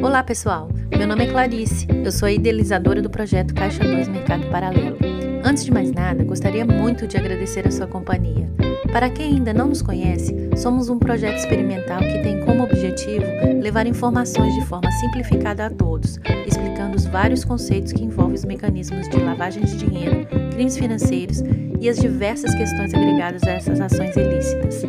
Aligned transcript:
Olá, 0.00 0.22
pessoal. 0.22 0.68
Meu 0.96 1.08
nome 1.08 1.24
é 1.24 1.26
Clarice. 1.26 1.84
Eu 2.04 2.12
sou 2.12 2.26
a 2.26 2.32
idealizadora 2.32 3.02
do 3.02 3.10
projeto 3.10 3.52
Caixa 3.52 3.82
2 3.82 4.06
Mercado 4.06 4.46
Paralelo. 4.46 4.96
Antes 5.42 5.64
de 5.64 5.72
mais 5.72 5.90
nada, 5.90 6.22
gostaria 6.22 6.64
muito 6.64 7.04
de 7.04 7.16
agradecer 7.16 7.66
a 7.66 7.70
sua 7.70 7.88
companhia. 7.88 8.48
Para 8.92 9.10
quem 9.10 9.34
ainda 9.34 9.52
não 9.52 9.66
nos 9.68 9.82
conhece, 9.82 10.50
somos 10.56 10.88
um 10.88 11.00
projeto 11.00 11.38
experimental 11.38 11.98
que 11.98 12.22
tem 12.22 12.38
como 12.44 12.62
objetivo 12.62 13.26
levar 13.60 13.88
informações 13.88 14.54
de 14.54 14.64
forma 14.66 14.90
simplificada 14.92 15.66
a 15.66 15.70
todos, 15.70 16.18
explicando 16.46 16.96
os 16.96 17.04
vários 17.04 17.44
conceitos 17.44 17.92
que 17.92 18.04
envolvem 18.04 18.36
os 18.36 18.44
mecanismos 18.44 19.08
de 19.08 19.18
lavagem 19.18 19.64
de 19.64 19.76
dinheiro, 19.76 20.26
crimes 20.52 20.78
financeiros 20.78 21.42
e 21.80 21.88
as 21.88 21.98
diversas 21.98 22.54
questões 22.54 22.94
agregadas 22.94 23.42
a 23.42 23.50
essas 23.50 23.80
ações 23.80 24.16
ilícitas. 24.16 24.84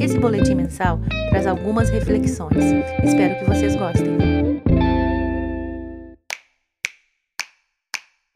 Esse 0.00 0.18
boletim 0.18 0.54
mensal 0.54 1.00
traz 1.30 1.46
algumas 1.46 1.90
reflexões. 1.90 2.64
Espero 3.04 3.38
que 3.38 3.44
vocês 3.44 3.76
gostem. 3.76 4.47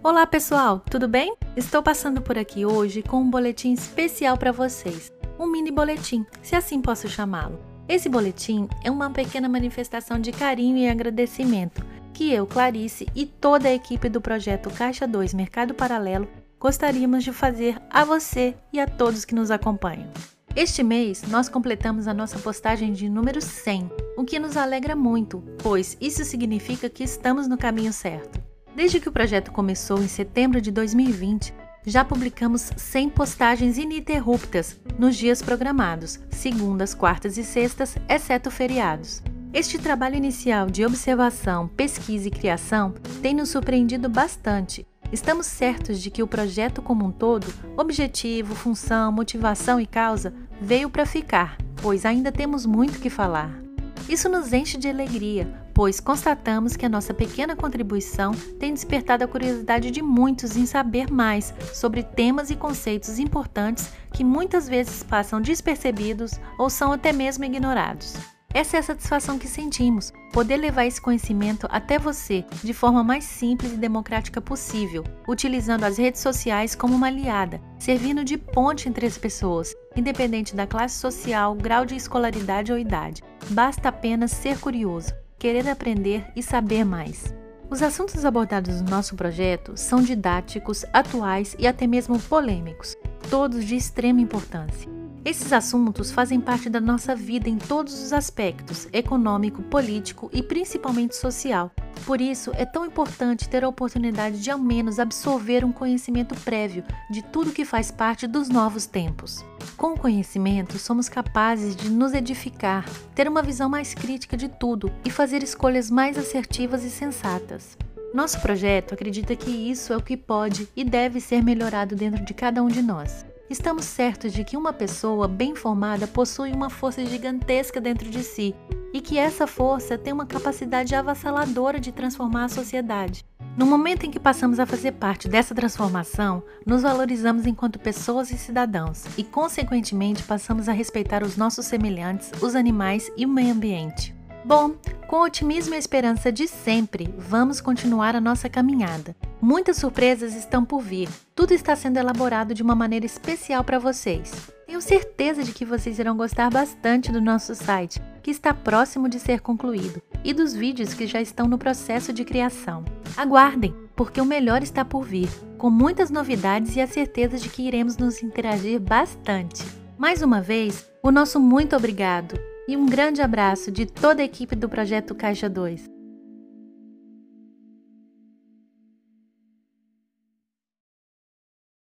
Olá, 0.05 0.27
pessoal, 0.27 0.83
tudo 0.91 1.07
bem? 1.07 1.33
Estou 1.57 1.81
passando 1.81 2.21
por 2.21 2.37
aqui 2.37 2.67
hoje 2.67 3.03
com 3.03 3.19
um 3.19 3.31
boletim 3.31 3.73
especial 3.73 4.37
para 4.37 4.51
vocês. 4.51 5.13
Um 5.39 5.47
mini 5.47 5.71
boletim, 5.71 6.27
se 6.43 6.57
assim 6.57 6.83
posso 6.83 7.09
chamá-lo. 7.09 7.57
Esse 7.89 8.09
boletim 8.09 8.69
é 8.83 8.91
uma 8.91 9.11
pequena 9.11 9.49
manifestação 9.49 10.19
de 10.19 10.33
carinho 10.33 10.77
e 10.77 10.89
agradecimento 10.89 11.87
que 12.13 12.33
eu, 12.33 12.49
Clarice 12.49 13.07
e 13.15 13.25
toda 13.25 13.69
a 13.69 13.75
equipe 13.75 14.09
do 14.09 14.21
projeto 14.21 14.71
Caixa 14.71 15.07
2 15.07 15.35
Mercado 15.35 15.73
Paralelo 15.73 16.27
gostaríamos 16.59 17.23
de 17.23 17.33
fazer 17.33 17.81
a 17.89 18.05
você 18.05 18.57
e 18.73 18.81
a 18.81 18.89
todos 18.89 19.25
que 19.25 19.37
nos 19.37 19.53
acompanham. 19.53 20.11
Este 20.57 20.83
mês, 20.83 21.23
nós 21.29 21.49
completamos 21.49 22.09
a 22.09 22.13
nossa 22.13 22.41
postagem 22.41 22.93
de 22.93 23.09
número 23.09 23.41
100, 23.41 23.89
o 24.17 24.25
que 24.25 24.41
nos 24.41 24.57
alegra 24.57 24.97
muito, 24.97 25.45
pois 25.63 25.97
isso 26.01 26.25
significa 26.25 26.91
que 26.91 27.05
estamos 27.05 27.47
no 27.47 27.57
caminho 27.57 27.93
certo. 27.93 28.52
Desde 28.75 29.01
que 29.01 29.09
o 29.09 29.13
projeto 29.13 29.53
começou 29.53 30.03
em 30.03 30.09
setembro 30.09 30.61
de 30.61 30.71
2020, 30.71 31.55
já 31.85 32.05
publicamos 32.05 32.71
100 32.77 33.11
postagens 33.11 33.79
ininterruptas 33.79 34.81
nos 34.99 35.17
dias 35.17 35.43
programados, 35.43 36.21
segundas, 36.31 36.95
quartas 36.95 37.37
e 37.37 37.45
sextas, 37.45 37.97
exceto 38.09 38.51
feriados. 38.51 39.23
Este 39.53 39.79
trabalho 39.79 40.17
inicial 40.17 40.69
de 40.71 40.85
observação, 40.85 41.69
pesquisa 41.69 42.29
e 42.29 42.31
criação 42.31 42.95
tem 43.21 43.35
nos 43.35 43.51
surpreendido 43.51 44.09
bastante 44.09 44.87
Estamos 45.13 45.45
certos 45.45 46.01
de 46.01 46.11
que 46.11 46.23
o 46.23 46.27
projeto 46.27 46.81
como 46.81 47.05
um 47.05 47.13
todo, 47.13 47.47
objetivo, 47.77 48.55
função, 48.55 49.13
motivação 49.13 49.79
e 49.79 49.85
causa, 49.87 50.33
veio 50.59 50.89
para 50.89 51.05
ficar, 51.05 51.59
pois 51.83 52.07
ainda 52.07 52.33
temos 52.33 52.65
muito 52.65 52.99
que 52.99 53.11
falar. 53.11 53.63
Isso 54.09 54.27
nos 54.31 54.55
enche 54.55 54.79
de 54.79 54.89
alegria, 54.89 55.47
pois 55.75 56.01
constatamos 56.01 56.77
que 56.77 56.87
a 56.87 56.89
nossa 56.89 57.15
pequena 57.15 57.57
contribuição 57.57 58.33
tem 58.59 58.73
despertado 58.73 59.25
a 59.25 59.29
curiosidade 59.29 59.91
de 59.91 60.03
muitos 60.03 60.57
em 60.57 60.67
saber 60.67 61.11
mais 61.11 61.55
sobre 61.73 62.03
temas 62.03 62.51
e 62.51 62.57
conceitos 62.57 63.19
importantes 63.19 63.91
que 64.13 64.25
muitas 64.25 64.69
vezes 64.69 65.03
passam 65.03 65.41
despercebidos 65.41 66.33
ou 66.59 66.69
são 66.69 66.93
até 66.93 67.13
mesmo 67.13 67.45
ignorados. 67.45 68.15
Essa 68.55 68.77
é 68.77 68.81
a 68.81 68.83
satisfação 68.83 69.39
que 69.39 69.49
sentimos, 69.49 70.13
poder 70.31 70.59
levar 70.59 70.85
esse 70.85 71.01
conhecimento 71.01 71.67
até 71.71 71.99
você 71.99 72.45
de 72.63 72.75
forma 72.75 73.03
mais 73.03 73.25
simples 73.25 73.73
e 73.73 73.77
democrática 73.77 74.43
possível, 74.43 75.03
utilizando 75.27 75.85
as 75.85 75.97
redes 75.97 76.21
sociais 76.21 76.75
como 76.75 76.95
uma 76.95 77.07
aliada, 77.07 77.59
servindo 77.79 78.23
de 78.23 78.37
ponte 78.37 78.91
entre 78.91 79.07
as 79.07 79.17
pessoas, 79.17 79.75
independente 79.97 80.55
da 80.55 80.67
classe 80.67 80.99
social, 80.99 81.55
grau 81.55 81.87
de 81.87 81.97
escolaridade 81.97 82.71
ou 82.71 82.79
idade. 82.79 83.23
Basta 83.49 83.89
apenas 83.89 84.33
ser 84.33 84.59
curioso, 84.59 85.15
querer 85.43 85.69
aprender 85.69 86.25
e 86.37 86.43
saber 86.43 86.85
mais. 86.85 87.35
Os 87.69 87.83
assuntos 87.83 88.25
abordados 88.25 88.81
no 88.81 88.89
nosso 88.89 89.17
projeto 89.17 89.73
são 89.75 90.01
didáticos, 90.01 90.85
atuais 90.93 91.57
e 91.59 91.67
até 91.67 91.85
mesmo 91.85 92.17
polêmicos, 92.17 92.97
todos 93.29 93.65
de 93.65 93.75
extrema 93.75 94.21
importância. 94.21 94.89
Esses 95.25 95.53
assuntos 95.53 96.11
fazem 96.11 96.41
parte 96.41 96.69
da 96.69 96.81
nossa 96.81 97.15
vida 97.15 97.49
em 97.49 97.57
todos 97.57 98.03
os 98.03 98.13
aspectos 98.13 98.89
econômico, 98.93 99.63
político 99.63 100.29
e 100.33 100.43
principalmente 100.43 101.15
social. 101.15 101.71
Por 102.05 102.21
isso, 102.21 102.51
é 102.55 102.65
tão 102.65 102.85
importante 102.85 103.49
ter 103.49 103.63
a 103.63 103.69
oportunidade 103.69 104.43
de 104.43 104.51
ao 104.51 104.59
menos 104.59 104.99
absorver 104.99 105.65
um 105.65 105.71
conhecimento 105.71 106.35
prévio 106.41 106.83
de 107.09 107.23
tudo 107.23 107.53
que 107.53 107.65
faz 107.65 107.93
parte 107.93 108.27
dos 108.27 108.49
novos 108.49 108.85
tempos. 108.85 109.45
Com 109.77 109.93
o 109.93 109.99
conhecimento, 109.99 110.77
somos 110.77 111.09
capazes 111.09 111.77
de 111.77 111.89
nos 111.89 112.13
edificar, 112.15 112.85
ter 113.15 113.29
uma 113.29 113.43
visão 113.43 113.69
mais 113.69 113.95
crítica 113.95 114.37
de 114.37 114.49
tudo 114.49 114.93
e 115.05 115.11
fazer 115.11 115.41
escolhas 115.41 115.89
mais 115.89 116.19
assertivas 116.19 116.83
e 116.83 116.91
sensatas. 116.91 117.79
Nosso 118.13 118.41
projeto 118.41 118.93
acredita 118.93 119.37
que 119.37 119.51
isso 119.51 119.93
é 119.93 119.97
o 119.97 120.03
que 120.03 120.17
pode 120.17 120.69
e 120.75 120.83
deve 120.83 121.21
ser 121.21 121.45
melhorado 121.45 121.95
dentro 121.95 122.25
de 122.25 122.35
cada 122.35 122.61
um 122.61 122.69
de 122.69 122.83
nós. 122.83 123.25
Estamos 123.53 123.85
certos 123.85 124.33
de 124.33 124.45
que 124.45 124.57
uma 124.57 124.73
pessoa 124.73 125.29
bem 125.29 125.55
formada 125.55 126.07
possui 126.07 126.53
uma 126.53 126.71
força 126.71 127.05
gigantesca 127.05 127.83
dentro 127.83 128.09
de 128.09 128.23
si 128.23 128.55
e 128.95 129.01
que 129.03 129.19
essa 129.19 129.47
força 129.47 129.99
tem 129.99 130.11
uma 130.11 130.25
capacidade 130.25 130.95
avassaladora 130.95 131.79
de 131.79 131.93
transformar 131.93 132.45
a 132.45 132.49
sociedade. 132.49 133.23
No 133.55 133.67
momento 133.67 134.07
em 134.07 134.11
que 134.11 134.19
passamos 134.19 134.59
a 134.59 134.65
fazer 134.65 134.93
parte 134.93 135.29
dessa 135.29 135.55
transformação, 135.55 136.43
nos 136.65 136.81
valorizamos 136.81 137.45
enquanto 137.45 137.79
pessoas 137.79 138.31
e 138.31 138.39
cidadãos 138.39 139.05
e, 139.19 139.23
consequentemente, 139.23 140.23
passamos 140.23 140.67
a 140.67 140.73
respeitar 140.73 141.23
os 141.23 141.37
nossos 141.37 141.67
semelhantes, 141.67 142.33
os 142.41 142.55
animais 142.55 143.13
e 143.19 143.27
o 143.27 143.29
meio 143.29 143.53
ambiente. 143.53 144.12
Bom, 144.45 144.75
com 145.07 145.19
o 145.19 145.25
otimismo 145.25 145.73
e 145.73 145.77
a 145.77 145.79
esperança 145.79 146.33
de 146.33 146.49
sempre, 146.49 147.15
vamos 147.17 147.61
continuar 147.61 148.17
a 148.17 148.21
nossa 148.21 148.49
caminhada. 148.49 149.15
Muitas 149.41 149.77
surpresas 149.77 150.35
estão 150.35 150.65
por 150.65 150.81
vir. 150.81 151.09
Tudo 151.33 151.53
está 151.53 151.77
sendo 151.77 151.99
elaborado 151.99 152.53
de 152.53 152.63
uma 152.63 152.75
maneira 152.75 153.07
especial 153.07 153.63
para 153.63 153.79
vocês. 153.79 154.33
Tenho 154.67 154.81
certeza 154.81 155.45
de 155.45 155.53
que 155.53 155.65
vocês 155.65 156.01
irão 156.01 156.17
gostar 156.17 156.51
bastante 156.51 157.13
do 157.13 157.21
nosso 157.21 157.55
site, 157.55 158.03
que 158.21 158.33
está 158.33 158.53
próximo 158.53 159.09
de 159.09 159.21
ser 159.21 159.41
concluído, 159.41 160.03
e 160.25 160.33
dos 160.33 160.55
vídeos 160.55 160.93
que 160.93 161.07
já 161.07 161.21
estão 161.21 161.47
no 161.47 161.59
processo 161.59 162.13
de 162.13 162.25
criação. 162.25 162.85
Aguardem, 163.17 163.75
porque 163.95 164.21
o 164.21 164.27
melhor 164.27 164.61
está 164.61 164.85
por 164.85 165.05
vir, 165.05 165.29
com 165.57 165.71
muitas 165.71 166.11
novidades 166.11 166.75
e 166.75 166.81
a 166.81 166.87
certeza 166.89 167.39
de 167.39 167.49
que 167.49 167.63
iremos 167.63 167.97
nos 167.97 168.23
interagir 168.25 168.81
bastante. 168.81 169.65
Mais 169.97 170.21
uma 170.21 170.41
vez, 170.41 170.91
o 171.01 171.13
nosso 171.13 171.39
muito 171.39 171.77
obrigado 171.77 172.52
e 172.69 172.77
um 172.77 172.87
grande 172.87 173.21
abraço 173.21 173.71
de 173.71 173.87
toda 173.87 174.23
a 174.23 174.25
equipe 174.25 174.55
do 174.55 174.69
Projeto 174.69 175.15
Caixa 175.15 175.49
2. 175.49 176.02